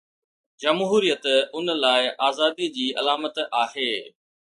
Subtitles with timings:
[0.61, 1.25] جمهوريت
[1.57, 1.67] ان
[2.29, 3.91] آزادي جي علامت آهي.